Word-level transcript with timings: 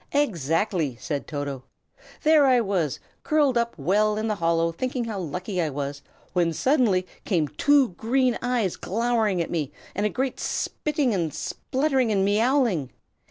"Exactly!" 0.13 0.95
said 0.99 1.27
Toto. 1.27 1.61
"There 2.23 2.47
I 2.47 2.59
was, 2.59 2.99
curled 3.21 3.55
up 3.55 3.77
well 3.77 4.17
in 4.17 4.27
the 4.27 4.33
hollow, 4.41 4.71
thinking 4.71 5.05
how 5.05 5.19
lucky 5.19 5.61
I 5.61 5.69
was, 5.69 6.01
when 6.33 6.53
suddenly 6.53 7.05
came 7.23 7.47
two 7.47 7.89
green 7.89 8.35
eyes 8.41 8.77
glowering 8.77 9.41
at 9.43 9.51
me, 9.51 9.71
and 9.93 10.03
a 10.03 10.09
great 10.09 10.39
spitting 10.39 11.13
and 11.13 11.31
spluttering 11.31 12.11
and 12.11 12.25
meowling. 12.25 12.89